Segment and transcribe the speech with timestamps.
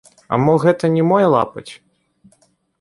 [0.33, 1.69] А мо гэта не мой лапаць?